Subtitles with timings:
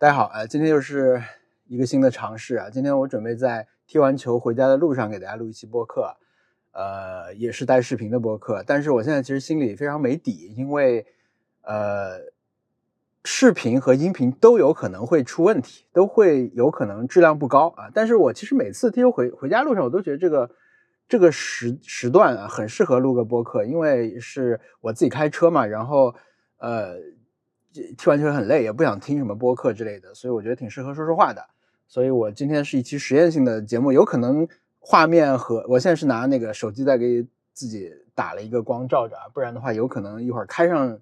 [0.00, 1.20] 大家好，呃，今天又是
[1.66, 2.70] 一个新的尝试啊。
[2.70, 6.16] 今天我准备在踢完球回家的路上给大家录一期播客，
[6.70, 8.62] 呃，也是带视频的播客。
[8.64, 11.04] 但是我现在其实心里非常没底，因为
[11.62, 12.20] 呃，
[13.24, 17.90] 视频和音频都有可能会出问题，都会有可能质量不高啊。
[17.92, 20.48] 但是我其实每次踢球回回家路上，我都觉得这个
[21.08, 26.14] 这个时时段啊，很适合录个播客，因为是我自己开车嘛，然后
[26.58, 27.17] 呃。
[27.72, 31.44] 踢完球很累，也不想听什么播客之类的，所以我觉得挺适合说说话的。
[31.86, 34.46] 所以我今天是一期实验性的节目，有可能
[34.78, 40.98] 画面和我现在是拿那个手机在给自己打了一个光照着，不然的话有可能一会儿开上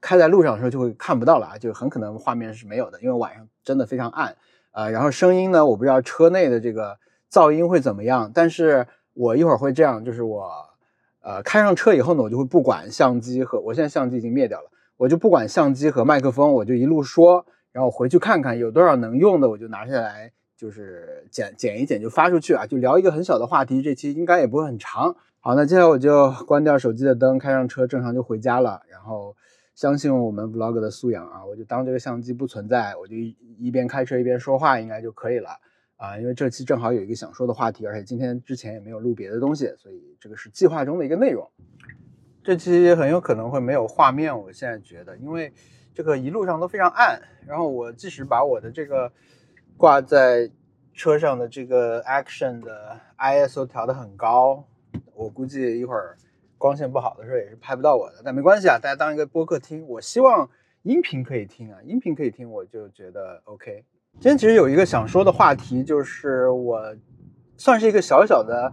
[0.00, 4.36] 开在路上的时候就会看不到了啊，就很可能画面是没有的，因为晚上真的非常暗
[4.70, 4.88] 啊。
[4.88, 6.98] 然后声音呢，我不知道车内的这个
[7.30, 10.50] 噪音会怎么样，但是我一会儿会这样，就是我
[11.22, 14.70] 呃开上车以后呢，我就会不管相机和我现在相机已经灭掉了。
[15.00, 23.80] 我就不管相机和麦克风，我就一路说，然后回去看看有多少能用的，我就拿下来，就是剪剪一剪就发出去啊，就聊一个很小的话题。
[23.80, 25.16] 这期应该也不会很长。
[25.38, 28.82] 好，那接下来我就关掉手机的灯，开上车，正常就回家了。
[28.90, 29.34] 然后
[29.74, 35.48] 相信我们 vlog 的素养啊，我就当这个相机不存在，我就一边开车一边说话，应该就可以了
[35.96, 36.18] 啊。
[36.18, 41.50] 因为这期正好有一个想说的话题，而且今天之前也没有录别的东西，所以这个是计划中的一个内容。
[42.50, 45.52] 这期很有可能会没有画面，我现在觉得，因为
[45.94, 47.22] 这个一路上都非常暗。
[47.46, 49.12] 然后我即使把我的这个
[49.76, 50.50] 挂在
[50.92, 54.64] 车上的这个 Action 的 ISO 调得很高，
[55.14, 56.16] 我估计一会儿
[56.58, 58.16] 光线不好的时候也是拍不到我的。
[58.24, 59.86] 但没关系啊，大家当一个播客听。
[59.86, 60.50] 我希望
[60.82, 63.84] 音频可以听啊，音频可以听，我就觉得 OK。
[64.14, 66.96] 今天其实有一个想说的话题，就是我
[67.56, 68.72] 算是一个小小的。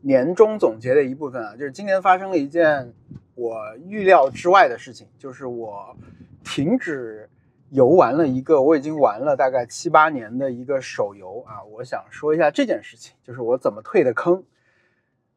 [0.00, 2.94] 年终总结的一部分啊，就是今年发生了一件
[3.38, 5.96] 我预料之外的事情，就是我
[6.42, 7.30] 停止
[7.70, 11.62] 游玩了一个我已经玩了大概七八年的一个手游啊。
[11.62, 14.42] 我想说一下这件事情，就是我怎么退的坑。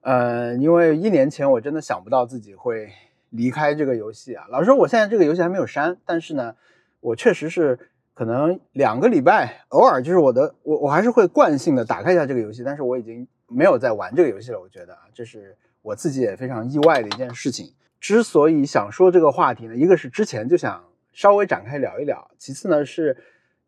[0.01, 2.89] 呃，因为一年前我真的想不到自己会
[3.29, 4.45] 离开这个游戏啊。
[4.49, 6.55] 老实说，我现在这个游戏还没有删，但是呢，
[7.01, 7.77] 我确实是
[8.15, 13.27] 可能两个礼拜偶尔就是我的我我还是会惯性的打开一下这个游戏，但是我已经。
[13.53, 17.73] 没有在玩这个游戏了，我觉得啊，这是我自己也非常意外的一件事情。
[18.01, 23.15] 之所以想说这个话题呢，一个是之前就想稍微展开聊一聊，其次呢是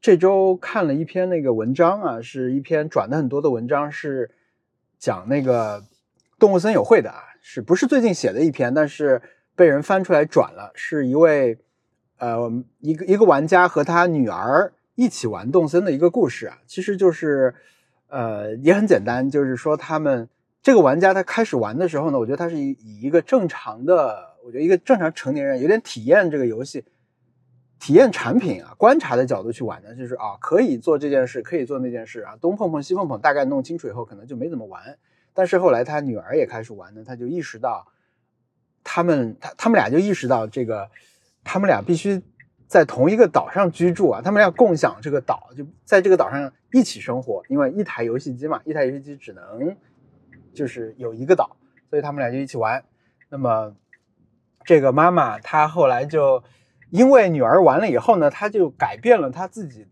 [0.01, 4.31] 这周看了一篇那个文章啊，是一篇转的很多的文章，是
[4.99, 5.85] 讲那个
[6.37, 8.73] 动物森友会的啊，是不是最近写的一篇？
[8.73, 9.21] 但是
[9.55, 11.59] 被人翻出来转了，是一位
[12.17, 17.55] 呃一个一个玩家和他女儿一起玩动森的一个故事啊，其实就是。
[18.09, 20.29] 呃，也很简单，就是说他们
[20.63, 26.85] 这个玩家他开始玩的时候呢，我觉得他是以一个正常的，我觉得一个正常成年人有点体验这个游戏、
[27.81, 34.97] 体验产品啊、观察的角度去玩的，就是啊，可以做这件事，可以做那件事啊，东碰碰西碰碰，大概弄清楚以后，可能就没怎么玩。
[35.33, 37.85] 但是后来他女儿也开始玩呢，他就意识到，
[38.85, 40.89] 他们他他们俩就意识到这个，
[41.43, 42.21] 他们俩必须。
[42.65, 47.43] 在同一个岛上居住啊，他们俩共享这个岛，就在这个岛上一起生活。
[47.47, 49.77] 因为一台游戏机嘛，一台游戏机只能
[50.53, 51.57] 就是有一个岛，
[51.89, 52.83] 所以他们俩就一起玩。
[53.29, 53.75] 那么
[54.63, 56.43] 这个妈妈她后来就
[56.89, 59.87] 因为女儿完了以后呢，她就改变了她自己，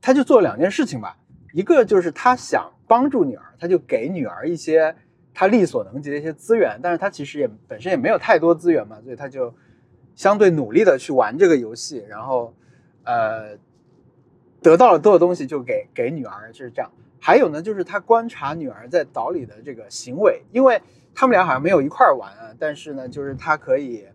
[0.00, 1.16] 她就做两件事情吧。
[1.52, 4.96] 一个就是她想帮助女儿，她就给女儿一些
[5.34, 9.54] 她力所能及的一些资源，但是她其实也本身也没有太多资源嘛，所以她就。
[10.14, 12.54] 相对努力的去玩这个游戏，然后，
[13.04, 13.58] 呃，
[14.62, 16.90] 得到了多少东西就给给女儿，就是这样。
[17.26, 20.80] 还有呢，就是他观察女儿在岛里的这个行为，因为
[21.12, 24.06] 他们俩好像没有一块玩啊，但是呢，就是他可以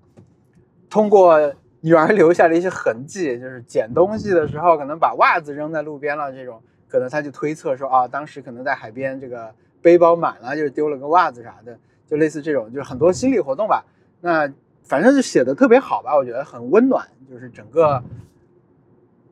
[0.89, 13.83] 通过女儿留下的一些痕迹，就是捡东西的时候可能把袜子扔在路边了这种，可能他就推测说啊，当时可能在海边这个背包满了，就是丢了个袜子啥的，就类似这种，就是很多心理活动吧。
[14.21, 14.49] 那。
[14.83, 18.03] 反正就写的特别好吧，我觉得很温暖，就是整个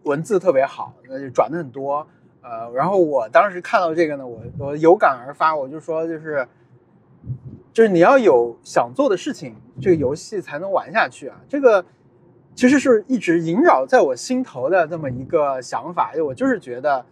[0.03, 2.07] 文字特别好，那就转的很多。
[2.41, 6.47] 呃，然后我当时看到这个呢，我我有感而发，我就说就是
[7.73, 11.39] 就是你要有想做的事情，这个游戏才能玩下去啊。
[11.47, 11.83] 这个
[12.55, 17.05] 其实是一直萦绕在我心头的这么一个想法，我就是觉得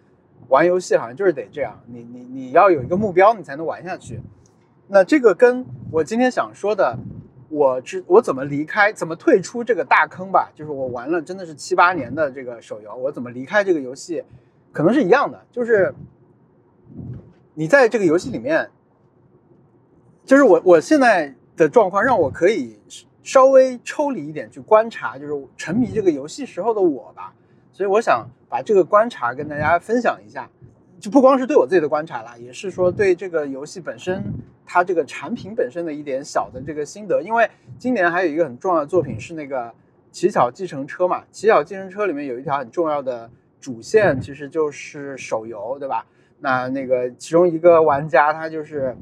[0.48, 4.22] 玩游戏好像就是得这样，你你你要有一个目标，你才能玩下去。
[4.88, 6.98] 那这个跟我今天想说的。
[7.50, 10.52] 我知我怎么离开，怎么退出这个大坑吧？
[10.54, 14.22] 就是我玩了真的是七八年的这个手游，我怎么离开这个游戏，
[14.78, 15.44] 可能是一样的。
[15.52, 15.92] 就是
[17.56, 18.70] 你在这个游戏里面，
[20.24, 22.78] 就是我我现在的状况让我可以
[23.24, 27.34] 稍微抽离一点去观察，就是沉迷这个游戏时候的我吧。
[27.72, 30.48] 所以我想把这个观察跟大家分享一下，
[31.00, 34.24] 就不光是对我自己的观察啦，也是说对这个游戏本身
[34.64, 37.20] 它这个产品本身的一点小的这个心得。
[37.24, 37.50] 因为
[37.80, 39.66] 今年还有一个很重要的作品是那个
[40.12, 43.32] 《乞巧计程车》嘛，《乞巧计程车》里面有一条很重要的
[43.68, 46.06] 主线，其实就是手游，对吧？
[46.40, 48.96] 那那个其中一个玩家他就是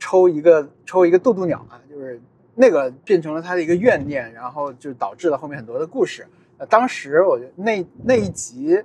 [0.00, 2.20] 抽一个抽一个渡渡鸟啊，就是
[2.56, 6.26] 那个变成了他的一个怨念，然后就导致了后面很多的故事。
[6.56, 8.74] 呃，当时我觉得那那一集《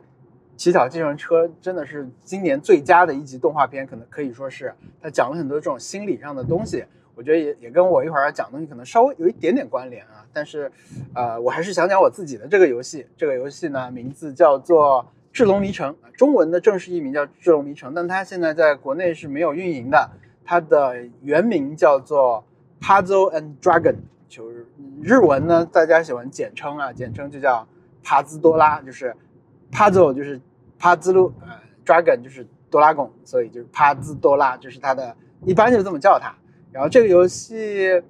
[0.56, 6.86] 乞巧计程车》真的是今年最佳的一集动画片，可能可以说是它讲了很多这种心理上的东西。
[7.15, 10.25] 我觉得也也跟我一会儿要讲的东西可能稍微有一点点关联啊。
[10.33, 10.71] 但是，
[11.13, 13.06] 呃，我还是想讲我自己的这个游戏。
[13.15, 15.06] 这个游戏呢，名字叫做。
[15.36, 20.12] 《智龙迷城》中文的正式译名叫《智龙迷城》，但它现在在国内是没有运营的。
[20.45, 22.44] 它的原名叫做
[22.86, 23.94] 《Puzzle and Dragon》，
[24.30, 24.68] 就是
[25.01, 27.68] 日文呢，大家喜欢简称啊，简称就叫
[28.04, 29.15] 帕兹多拉，就是
[29.71, 30.39] Puzzle 就是
[30.77, 31.48] 帕兹鲁，呃
[31.83, 35.15] ，Dragon 就是多拉贡，所以就是帕兹多拉，就是它的
[35.45, 36.36] 一般就这么叫它。
[36.74, 38.02] 然后这个游戏，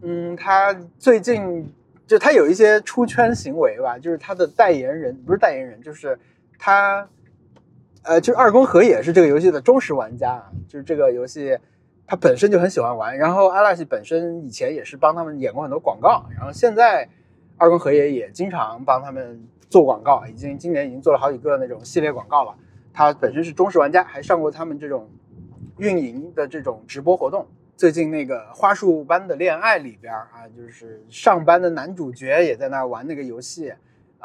[0.00, 1.70] 嗯，它最近
[2.06, 6.18] 就它有一些出圈行为吧，就是它的代言人不是代言人，就是。
[6.56, 7.06] 他，
[8.04, 11.58] 呃，就是二宫和也是这个游戏的忠实玩家，就是这个游戏
[12.06, 17.06] 他本身就很喜欢玩，然后阿拉西本身以前也是帮他们演过很多广告，然后现在
[17.58, 22.54] 二宫和也也经常帮他们做广告，已经今年已经做了好几个那种系列广告了。
[22.94, 25.10] 他本身是忠实玩家，还上过他们这种
[25.76, 27.46] 运营的这种直播活动。
[27.76, 33.72] 最近那个花束般的恋爱里边啊，就是上班的男主角也在那玩那个游戏。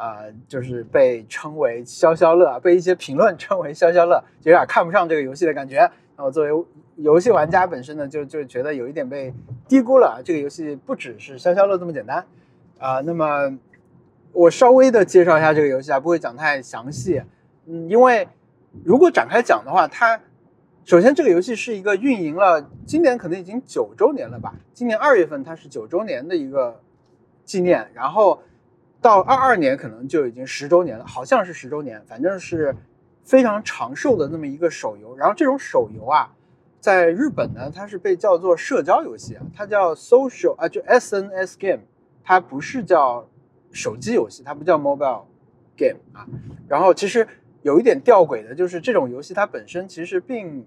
[0.02, 5.92] 啊，就是被称为消消乐，被一些评论称为消消乐，就有点看不上这个游戏的感觉。
[6.16, 6.66] 那我作为
[6.96, 9.34] 游戏玩家本身呢，就就觉得有一点被
[9.68, 10.22] 低估了。
[10.24, 12.26] 这个游戏不只是消消乐这么简单
[12.78, 13.02] 啊。
[13.02, 13.60] 那么
[14.32, 17.22] 我稍微的介绍一下这个游戏啊，不会讲太详细。
[17.66, 18.26] 嗯，因为
[18.86, 20.18] 如果展开讲的话，它
[20.90, 24.56] 首先这个游戏是一个运营了今年可能已经九周年了吧？
[24.74, 26.82] 今年二月份它是九周年的一个
[27.46, 28.42] 纪念，然后。
[29.02, 32.76] 到二二年可能就已经十周年了，好像是十周年，反正是
[33.24, 35.16] 非常长寿的那么一个手游。
[35.16, 36.36] 然后这种手游啊，
[36.82, 41.84] 在日本呢，它是被叫做社交游戏啊，它叫 social 啊，就 SNS game，
[42.26, 43.26] 它不是叫
[43.72, 45.24] 手机游戏，它不叫 mobile
[45.78, 46.28] game 啊。
[46.68, 47.26] 然后其实
[47.62, 50.66] 有一点吊诡的就是，这种游戏它本身其实并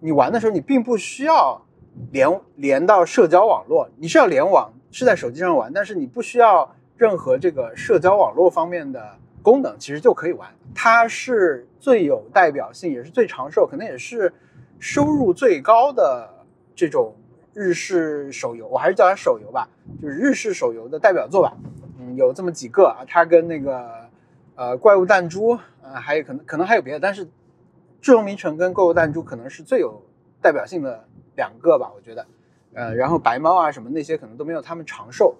[0.00, 1.62] 你玩的时候你并不需要
[2.10, 6.74] 连连到社交网络，你是要联网，是在手机上玩，但是你不需要。
[6.98, 10.50] 任何这个社交网络方面的功能，其实就可以玩。
[10.74, 14.32] 它是最有代表性，也是最长寿，可能也是
[14.80, 16.28] 收入最高的
[16.74, 17.14] 这种
[17.54, 18.66] 日式手游。
[18.66, 19.68] 我还是叫它手游吧，
[20.02, 21.56] 就是日式手游的代表作吧。
[22.00, 23.88] 嗯，有这么几个啊，它跟那个
[24.56, 27.28] 呃怪物弹珠，呃，还有可能可能还有别的，但是
[28.00, 30.02] 智龙迷城跟购物弹珠可能是最有
[30.40, 31.04] 代表性的
[31.36, 32.26] 两个吧，我觉得。
[32.74, 35.34] 呃，然后白猫啊什么那些可能都没有他们长寿。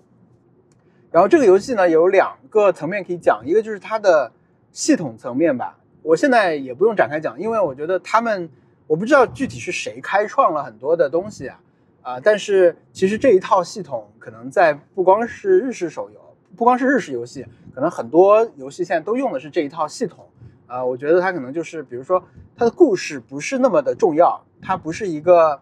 [1.10, 4.32] 然后这个游戏呢有两个层面可以讲，一个就是它的
[4.72, 8.50] 系统层面吧，我现在也不用展开讲，因为我觉得他们
[8.86, 11.60] 我不知道具体是谁开创了很多的东西啊，
[12.02, 16.20] 啊，但是其实这一套系统可能在不光是日式手游，
[16.56, 20.26] 不光是日式游戏，可能很多游戏现在都用的是这一套系统，
[20.68, 22.22] 啊，我觉得它可能就是比如说
[22.56, 25.60] 它的故事不是那么的重要，它不是一个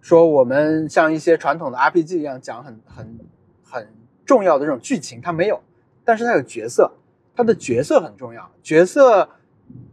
[0.00, 3.18] 说我们像一些传统的 RPG 一样讲很很
[3.64, 3.88] 很。
[4.26, 5.60] 重要的这种剧情它没有，
[6.02, 6.90] 但是它有角色，
[7.36, 9.28] 它的角色很重要，角色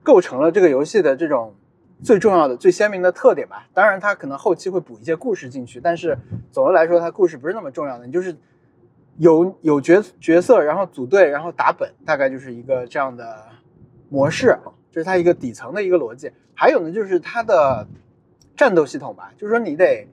[0.03, 1.53] 构成了这个游戏的这种
[2.01, 3.67] 最重要的、最鲜明的特点吧。
[3.73, 6.17] 当然，它可能后期会补一些故事进去，但是
[6.49, 8.05] 总的来说，它故事不是那么重要的。
[8.05, 8.33] 你就是
[9.17, 13.49] 有有角角色，然后组队，然后打本，大概就是一个这样的
[14.11, 14.55] 模式，
[14.91, 16.31] 这是它一个底层的一个逻辑。
[16.53, 17.87] 还有呢，就是它的
[18.55, 20.07] 战斗系统吧，就是说你得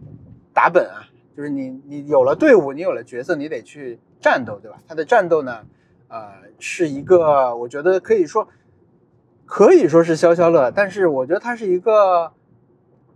[0.54, 1.04] 打本啊，
[1.36, 3.98] 就是你你有了队伍，你有了角色，你得去。
[4.20, 4.78] 战斗对吧？
[4.88, 5.64] 它的战斗呢，
[6.08, 8.48] 呃，是一个我觉得可以说
[9.46, 12.32] 可以说是消消乐，但是我觉得它是一个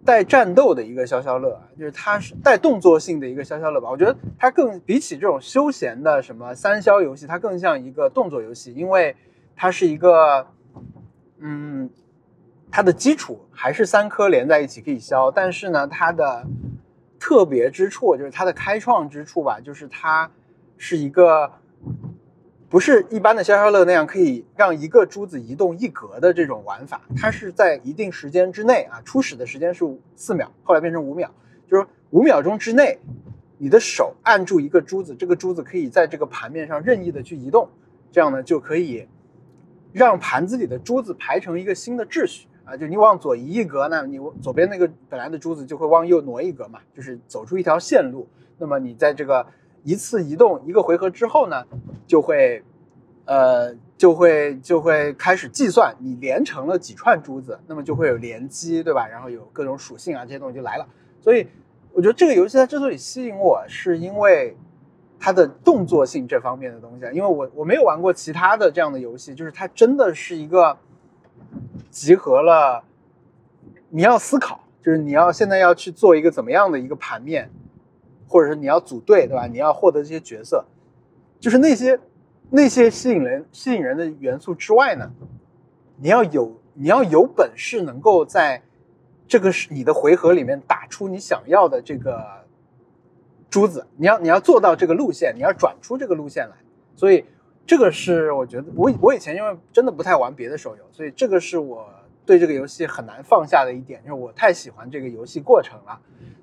[0.05, 3.91] 带战斗的一个消消乐，就是它是带动作性的一个消消乐吧。
[3.91, 9.17] 我觉得它更比起这种休闲的什么三消游戏，它更像一个动作游戏，因为
[9.57, 10.47] 它是一个，
[11.43, 11.91] 嗯，
[12.71, 16.47] 它的基础还是三颗连在一起可以消，但是呢，它的
[17.19, 20.31] 特别之处就是它的开创之处吧，就是它。
[20.85, 21.53] 是一个
[22.69, 29.85] 不是一般的消消乐那样可以让一个珠子移动一格的这种玩法，它是在一定时间之内啊，初始的时间是
[30.17, 31.31] 四秒，后来变成五秒，
[31.69, 32.99] 就是五秒钟之内，
[33.59, 37.69] 你的手按住一个珠子，这个珠子可以在这个盘面上任意的去移动，
[38.11, 39.07] 这样呢就可以
[39.93, 48.27] 让盘子里的珠子排成一个新的秩序啊，就你往左移一格，那你左边那个本来的珠子就会往右挪一格嘛，就是走出一条线路。
[48.59, 49.47] 那么你在这个
[49.83, 51.65] 一次移动一个回合之后呢，
[52.07, 52.63] 就会，
[53.27, 59.07] 呃，就会就会开始计算你连成了几串珠子，那么就会有连击，对吧？
[59.07, 60.89] 然后有各种属性啊，这些东西就来了。
[61.21, 61.47] 所以
[61.93, 64.57] 我觉得这个游戏它之所以吸引我，是因为。
[65.25, 70.76] 它的动作性这方面的东西，因为我我没有玩过其他的这样的游戏，就是它真的是一个
[71.91, 72.83] 集合了
[73.88, 77.49] 你要思考，就是你要现在要去做一个怎么样的一个盘面，
[78.26, 79.47] 或者是你要组队，对吧？
[79.47, 80.64] 你要获得这些角色，
[81.38, 82.00] 就是那些
[82.50, 85.09] 那些吸引人吸引人的元素之外呢，
[85.99, 88.61] 你要有你要有本事能够在
[89.29, 92.42] 这个是你的回合里面打出你想要的这个。
[93.53, 96.57] 珠子，你要你要做到这个路线，你要转出这个路线来，
[96.97, 97.23] 所以
[97.67, 101.87] 这个是我觉得我我以前因为真的不太玩别的手游，所以这个是我
[102.25, 106.01] 对这个游戏很难放下的一点，就是我太喜欢这个游戏过程了，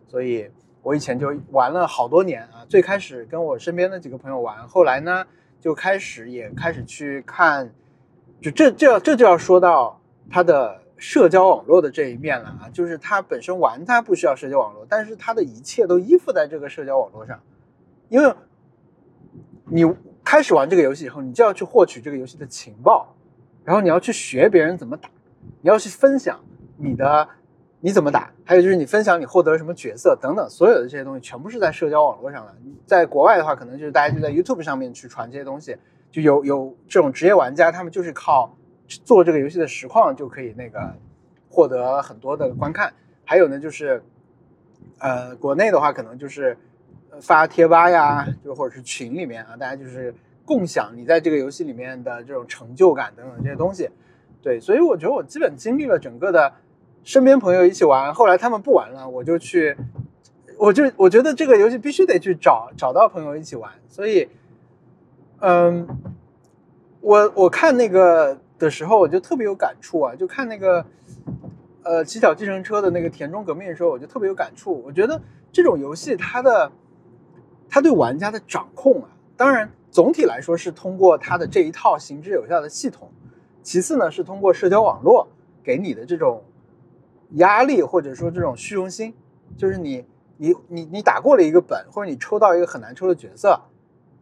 [0.08, 0.48] 所以
[0.84, 2.64] 我以前就玩了好多年啊。
[2.70, 5.26] 最开始跟我身边的几个朋友玩，后来呢
[5.60, 7.74] 就开始也开始去看，
[8.40, 10.00] 就这这这就要说到
[10.30, 10.84] 它的。
[11.02, 17.40] 社交网络的这一面了啊，就是它本身玩它不需要社交网络，但是它的一切都依附在这个社交网络上，
[18.10, 18.34] 因为
[19.66, 19.90] 你
[20.26, 23.16] 开始玩这个游戏以后，你就要去获取这个游戏的情报，
[23.64, 25.10] 然后你要去学别人怎么打，
[25.62, 26.38] 你要去分享
[26.76, 27.30] 你的
[27.80, 32.54] 你怎么打，还有就是你分享你获得了什么角色等等，所有的这些东西全部是在社交网络上的。
[32.86, 35.78] 在国外的话，可能就是大家就在 YouTube 上面去传这些东西，
[36.12, 38.54] 就有有这种职业玩家，他们就是靠。
[38.90, 40.96] 做这个游戏的实况就可以那个
[41.48, 42.92] 获得很多的观看，
[43.24, 44.02] 还有呢就是，
[44.98, 46.58] 呃，国内的话可能就是
[47.22, 53.90] 发贴吧呀，就或者是群里面啊，大家就是共享你在这个游戏里面的这种成就感等等这些东西。
[54.42, 56.52] 对，所以我觉得我基本经历了整个的
[57.04, 59.78] 身边朋友一起玩，后来他们不玩了，我就去，
[60.58, 64.28] 我就我觉得这个游戏必须得去找找到朋友一起玩，所以，
[65.40, 65.88] 嗯，
[67.02, 68.40] 我我看那个。
[68.60, 70.86] 的时候我就特别有感触啊，就看那个，
[71.82, 74.84] 呃，骑小计程车的那个田中革命的时候，我就特别有感触。
[74.86, 75.20] 我觉得
[75.52, 76.70] 这种游戏它的，
[77.70, 83.10] 它对玩家的掌控啊，当然总体来说是通过它的这一套行之有效的系统，
[83.64, 85.30] 其次呢是通过社交网络
[85.64, 86.44] 给你的这种
[87.36, 89.14] 压力或者说这种虚荣心，
[89.56, 93.62] 就是你你你你打过了一个本，或者你抽到一个很难抽的角色，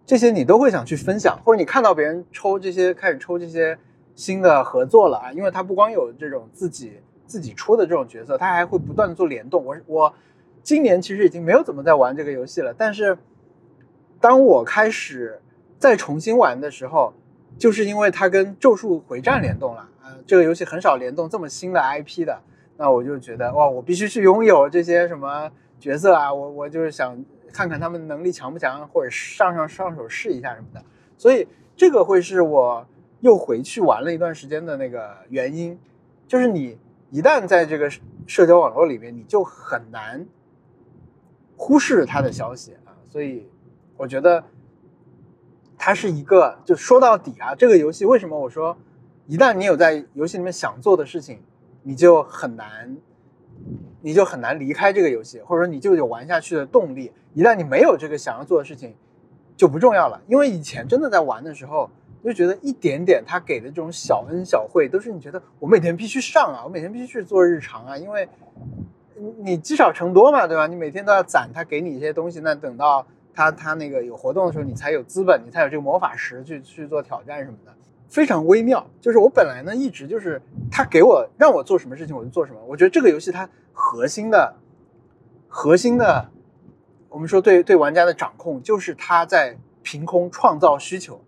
[0.05, 3.79] 这些你都会想去分享，或者你看到别人抽这些开始抽这些。
[4.17, 9.63] 新的合作了啊，因为它不光有这种自己自己出的这种角色，它还会不断做联动。
[9.63, 10.13] 我我
[10.63, 13.15] 今年其实已经没有怎么在玩这个游戏了，但是
[14.19, 15.39] 当我开始
[15.77, 17.13] 再重新玩的时候，
[17.59, 22.41] 就是因为它跟《咒术回战》联动了啊，这个游戏很少联动这么新的 IP 的，
[22.77, 30.83] 那我就觉得哇，我必须去拥有这些什么角色啊，我我就是想看看他们能力强不强，或者上上上手试一下什么的，
[31.15, 32.83] 所以这个会是我。
[33.21, 35.79] 又回去玩了一段时间的那个原因，
[36.27, 36.77] 就是你
[37.09, 37.89] 一旦在这个
[38.27, 40.25] 社交网络里面，你就很难
[41.55, 42.93] 忽视他的消息啊。
[43.07, 43.49] 所以
[43.97, 44.43] 我觉得
[45.77, 48.77] 它是一个，就说到底啊，这个游戏为什么我说，
[49.25, 51.41] 一旦你有在游戏里面想做的事情，
[51.81, 52.95] 你就很难，
[54.01, 57.11] 你就很难离开这个游戏，或者说你就有玩下去的动力。
[57.33, 58.93] 一旦你没有这个想要做的事情，
[59.55, 60.21] 就不重要了。
[60.27, 61.89] 因为以前真的在玩的时候。
[62.23, 68.27] 就觉得一点点他给的这种小恩小惠，都是你觉得我每天必须上啊，我每天必须去做日常啊，因为
[69.39, 70.67] 你积少成多嘛，对吧？
[70.67, 77.73] 你每天都要攒他给你一些东西，那等到他他那个有活动的时候，你才有资本，你才有这个魔法石去去做挑战什么的，
[78.07, 78.85] 非常微妙。
[78.99, 84.55] 就是我本来呢一直就是他给我让我做什么事情我就做什么，我觉得这个游戏它核心的
[85.47, 86.29] 核心的，
[87.09, 91.21] 我们说对对玩家的掌控，就是他在凭空创造需求。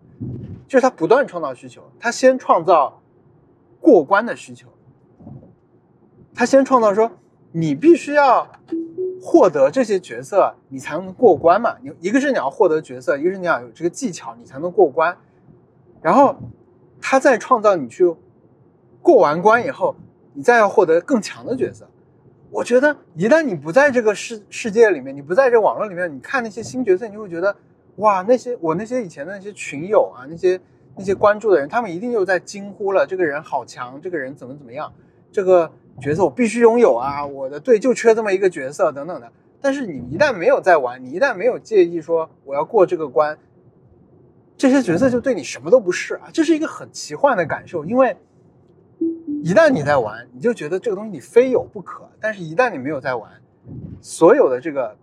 [0.70, 3.02] 就是他不断创造需求，他先创造
[3.80, 4.68] 过关的需求，
[6.32, 7.10] 他先创造说
[7.50, 8.46] 你必须要
[9.20, 11.76] 获得这些角色，你才能过关嘛。
[11.82, 15.18] 你一个是你要获得角色，一个是你要有这个技巧，你才能过关。
[16.00, 16.36] 然后
[17.00, 18.14] 他再创造你去
[19.02, 19.96] 过完关以后，
[20.34, 21.90] 你再要获得更强的角色。
[22.52, 27.56] 我觉得一旦你不在这个世世界里面，你不在这网络里面，你看那些新角色，你会觉得。
[28.00, 30.58] 哇，那些我那些以前的那些群友啊，那些
[30.96, 34.92] 那些关注的人，他们一定又在惊呼了：这个人好强，这个人怎么怎么样，
[35.30, 37.24] 这个角色我必须拥有啊！
[37.24, 39.30] 我的队就缺这么一个角色，等等的。
[39.60, 43.38] 但是你一旦没有在玩，你一旦没有介意说我要过这个关，
[44.56, 48.16] 这些角色就对你什么都不是啊，这是一个很奇幻的感受，因为
[49.42, 53.30] 一旦你在玩，你就觉得这个东西你非有不可，但是一旦你没有在玩，
[54.00, 54.96] 所有的这个，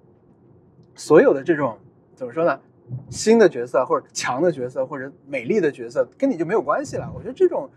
[0.95, 1.77] 所有的这种
[2.15, 2.59] 怎么说呢？
[3.09, 7.11] 新的角色或者强的角色或者美丽的角色跟你就没有关系了。
[7.15, 7.69] 我觉得这种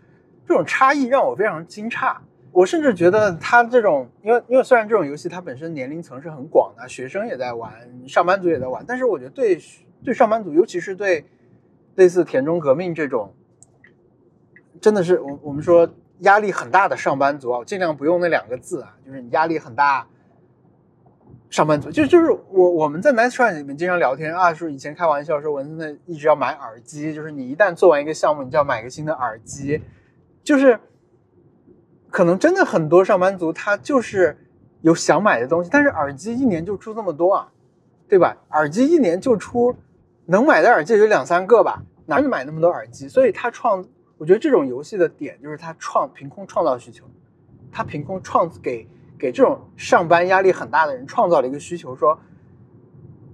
[0.45, 2.15] 这种差异让我非常惊诧。
[2.51, 7.73] 我甚至觉得他这种，因为因为虽然这种游戏它本身年龄层是很广的，学生也在玩，
[8.07, 9.57] 上班族也在玩，但是我觉得对
[10.03, 11.25] 对上班族，尤其是对
[11.95, 13.33] 类似田中革命这种，
[14.81, 15.89] 真的是我我们说
[16.19, 20.05] 压力很大的上班族啊，尽量不用那两个字啊，就是你压力很大。
[21.51, 29.81] 上班族就就是我我们在 Nice Try 里面经常聊天啊，说以前开玩笑说文森特一直要买耳机，就是你一旦做完一个项目，你就要买个新的耳机，
[30.45, 30.79] 就是
[32.09, 34.37] 可能真的很多上班族他就是
[34.79, 37.51] 有想买的东西，但是耳机一年就出这么多啊，
[38.07, 38.37] 对吧？
[38.51, 39.75] 耳机一年就出
[40.27, 43.09] 能买的耳机有两三个吧，哪里买那么多耳机？
[43.09, 43.85] 所以他创，
[44.17, 47.03] 我觉得这种游戏的点就是他创凭空创造需求，
[47.73, 48.87] 他凭空创给。
[49.21, 52.17] 给这种上班压力很大的人创造了一个需求，说，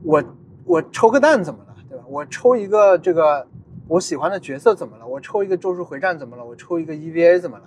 [0.04, 0.22] 我
[0.66, 2.04] 我抽个蛋怎么了，对吧？
[2.10, 3.48] 我抽一个这个
[3.88, 5.08] 我喜欢的角色怎么了？
[5.08, 6.44] 我抽一个咒术回战怎么了？
[6.44, 7.64] 我抽一个 EVA 怎么了？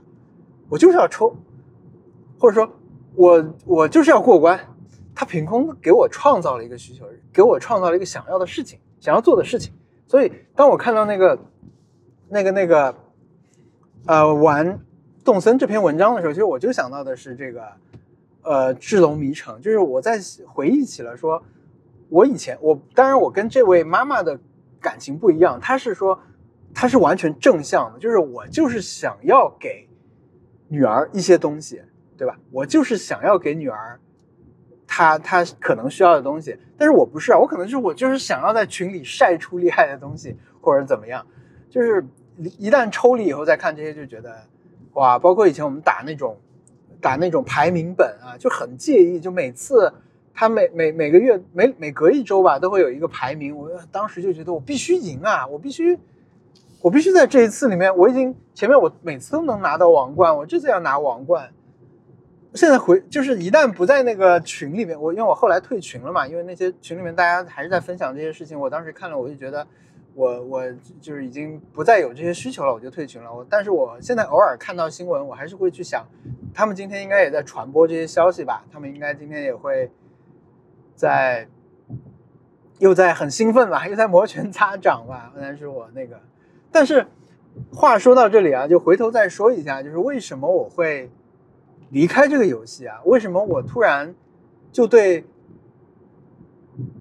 [0.68, 1.34] 我就是要抽，
[2.38, 2.70] 或者说，
[3.14, 4.60] 我我就是要过关。
[5.14, 9.72] 他凭空给我创造了一个需求，给我创造了一个想要的事情，想要做的事情。
[10.06, 11.38] 所以，当我看到那个
[12.28, 12.94] 那个那个
[14.04, 14.78] 呃玩
[15.24, 17.62] 动森这篇文章的时候，其实我就想到的是这个。
[18.42, 21.42] 呃，智龙迷城，就是我在回忆起了说，
[22.08, 24.38] 我以前我当然我跟这位妈妈的
[24.80, 26.18] 感情不一样，她是说，
[26.74, 29.86] 她是完全正向的，就是我就是想要给
[30.68, 31.82] 女儿一些东西，
[32.16, 32.38] 对吧？
[32.50, 34.00] 我就是想要给女儿
[34.86, 41.26] 她她可能需要的东西，但是我不是啊，我可能就是我就是想要在群里晒出厉害的东西或者怎么样，
[41.68, 42.02] 就是
[42.38, 44.34] 一旦抽离以后再看这些就觉得
[44.94, 46.38] 哇，包括以前我们打那种。
[47.00, 49.18] 打那种排名本啊，就很介意。
[49.18, 49.92] 就每次
[50.34, 53.56] 他每每每个月每每隔一周吧，都会有一个排名。
[53.56, 55.98] 我当时就觉得我必须赢啊，我必须
[56.80, 61.50] 我必须在这一次里面，我已经前面我每次都能拿到王冠，我这次要拿王冠。
[62.54, 69.66] 现在回就是一旦不在那个群里面，我因为我后来退群了嘛，因为那些群里面大家还是在分享这些事情，我当时看了我就觉得。
[70.14, 73.32] 我我就是已经不再有这些需求了，我就退群了。
[73.32, 76.04] 我但是我现在偶尔看到新闻，我还是会去想，
[76.52, 78.64] 他们今天应该也在传播这些消息吧？
[78.72, 79.90] 他们应该今天也会
[80.94, 81.48] 在
[82.78, 83.86] 又在很兴奋吧？
[83.86, 85.32] 又在摩拳擦掌吧？
[85.36, 86.20] 但是我那个，
[86.72, 87.06] 但是
[87.72, 91.08] 话说到这里啊，就回头再说一下，就是为什么我会
[91.90, 93.00] 离开这个游戏啊？
[93.04, 94.14] 为什么我突然
[94.72, 95.24] 就对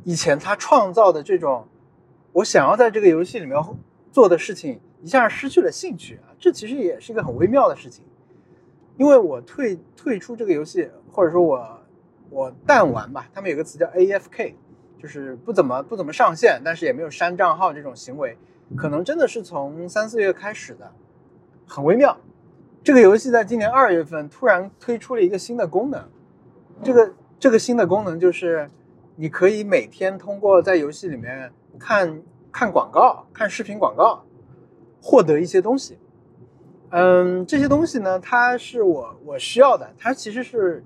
[0.03, 1.67] 以前他创造的这种。
[2.31, 3.57] 我想要在这个游戏里面
[4.11, 8.03] 做的事情一下失去了兴趣啊，这其实也是一个很微妙的事情，
[8.97, 11.79] 因为我退退出这个游戏，或者说我
[12.29, 14.53] 我淡玩吧，他们有个词叫 AFK，
[15.01, 18.37] 就是不怎么不怎么上线，但是也没有删账号这种行为，
[18.75, 20.91] 可能真的是从三四月开始的，
[21.65, 22.17] 很微妙。
[22.83, 26.07] 这个游戏在今年二月份突然推出了一个新的功能，
[26.83, 28.69] 这个这个新的功能就是
[29.15, 31.51] 你可以每天通过在游戏里面。
[31.77, 34.23] 看看广告，看视频广告，
[35.01, 35.97] 获得一些东西。
[36.89, 40.83] 嗯，这些东西呢，它是我我需要的，它其实是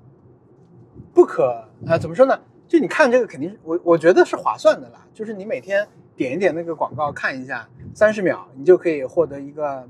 [1.13, 2.39] 不可啊，怎么说呢？
[2.67, 5.05] 就你看这个，肯定我我觉得是划算的啦。
[5.13, 9.87] 就是你每天点一点那个广告，看一下三十秒，你就可以获得一个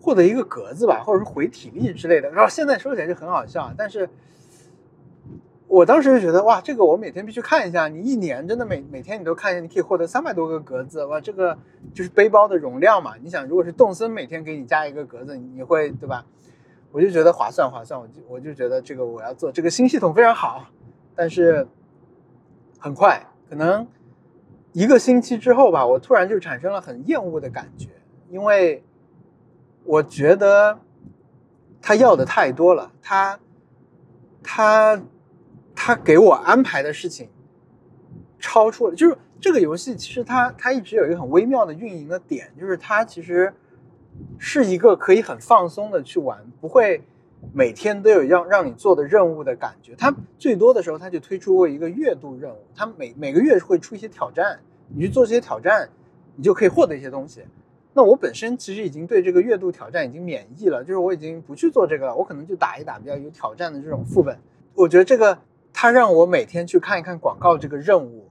[0.00, 2.30] 获得一个格子吧，或者是回体力之类的。
[2.30, 4.08] 然后现在说起来就很好笑，但是。
[5.68, 7.88] 我当时就觉得哇，这个我每天必须看一下。
[7.88, 11.20] 你一年真的每每天你都看一下，你可以获得三百多个格子哇！
[11.20, 11.58] 这个
[11.92, 13.14] 就是背包的容量嘛。
[13.20, 16.24] 你想，如果是动森每天给你加一个格子，你会对吧？
[16.92, 20.66] 我就觉得划算划算，我就我就觉得这个我要做这个新系统非常好。
[21.16, 21.66] 但是
[22.78, 23.86] 很快，可能
[24.72, 27.88] 一个星期之后吧，我突然就产生了很厌恶的感觉，
[28.30, 28.84] 因为
[29.84, 30.78] 我觉得
[31.82, 33.40] 他要的太多了，他
[34.44, 35.02] 他。
[35.86, 37.28] 他给我安排的事情，
[38.40, 43.54] 超出了，就是这个游戏其实它它一直有一个很微妙的运营的点，就是它其实
[44.36, 47.04] 是一个可以很放松的去玩，不会
[47.52, 49.94] 每天都有让让你做的任务的感觉。
[49.96, 55.88] 它最多的时候，它就推出过一个月度任务，它每每个月会出一些挑战，你去做这些挑战，
[56.34, 57.44] 你就可以获得一些东西。
[57.94, 64.36] 那我本身其实已经对这个月度挑战已经免疫了，就是我已经不去做这个了，我可能就打一打比较有挑战的这种副本。
[64.74, 65.38] 我觉得这个。
[65.78, 68.30] 他让我每天去看一看广告，这个任务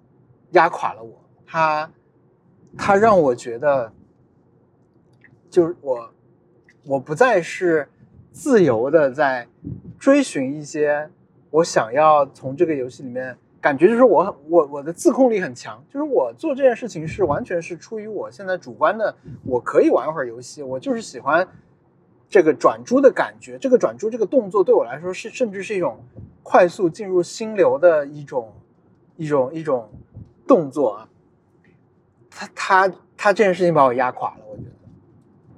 [0.53, 1.21] 压垮了我。
[1.45, 1.91] 他
[2.75, 3.93] 他让我觉得，
[5.47, 6.11] 就是我
[6.87, 7.87] 我不再是
[8.31, 9.47] 自由的在
[9.99, 11.07] 追寻一些
[11.51, 13.37] 我想要从这个游戏里面。
[13.61, 21.47] 感觉就是我我我的自控力很强，就是我做这件事情是完全是出于我现在主观的，我可以玩会儿游戏，我就是喜欢
[22.27, 26.03] 这个转珠的感觉，这个转珠这个动作对我来说是甚至是一种
[26.45, 28.53] 快速进入心流的一种
[29.17, 29.89] 一种一种
[30.47, 31.09] 动作啊。
[32.29, 34.69] 他他他这件事情把我压垮了，我觉得，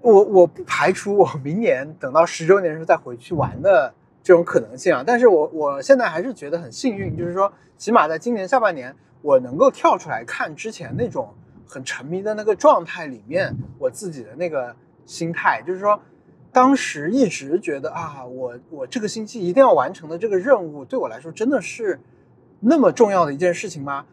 [0.01, 3.93] 我我不排除我明年等到十周年的时候再回去玩的。
[4.23, 11.33] 这种可能性啊，但是我我现在还是觉得很幸运，就是说，起码在今年下半年，我能够跳出来看之前那种
[11.65, 15.97] 很沉迷的那个状态里面，我自己的那个心态，就是说，
[16.57, 21.99] 当时一直觉得啊，我我这个星期一定要完成的这个任务，对我来说真的是
[22.59, 24.07] 那么重要的一件事情吗？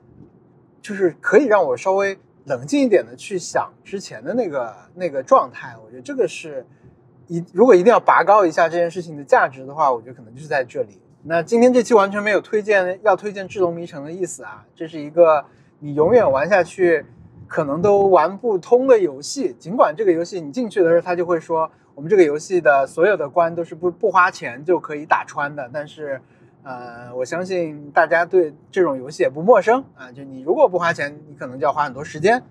[0.82, 6.66] 就是可以让我稍微冷静一点的去想之前的那个那个状态，我觉得这个是。
[7.28, 11.00] 一如果一定要拔高一下这件事情的价值的话，我觉得可能就是在这里。
[11.22, 15.42] 那今天这期完全没有推荐要推荐《智龙迷城》的意思啊，这是一个
[15.78, 17.06] 你永远玩下去
[17.48, 19.56] 可能都玩不通的游戏。
[19.58, 25.70] 尽管这个游戏你进去的时候，他就会说我们这个游戏的所有的关都是不不花钱就可以打穿的。
[25.72, 26.20] 但是，
[26.62, 30.10] 呃，我相信大家对这种游戏也不陌生啊。
[30.12, 32.42] 就你如果不花钱，你可能就要花很多时间，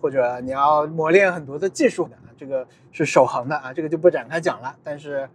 [0.00, 2.16] 或者你要磨练很多的技术的。
[2.36, 4.74] 这个是守恒的啊，这个就不展开讲了。
[4.82, 5.28] 但是，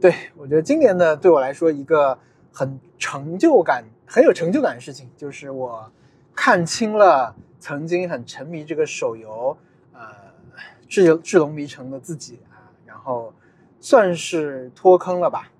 [0.00, 2.18] 对我觉得今年的对我来说一个
[2.52, 5.92] 很成就感、很有成就感的事情，就是我
[6.34, 9.56] 看清了曾经很沉迷这个手游，
[9.92, 10.00] 呃，
[10.88, 12.40] 智智龙迷城的自己，
[13.00, 13.32] 然后
[13.80, 15.50] 算是脱坑了吧？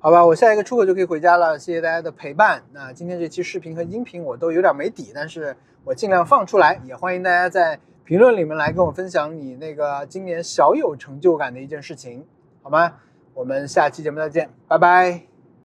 [0.00, 1.58] 好吧，我下一个出口就可以回家了。
[1.58, 2.62] 谢谢大家的陪伴。
[2.72, 7.80] 那今天这期视频和音频我都有点没底，但是我尽量放出来，也欢迎大家在。
[8.04, 12.24] 评论里面来跟我分享你那个今年小有成就感的一件事情，
[12.62, 12.94] 好吗？
[13.34, 15.37] 我们下期节目再见，拜拜。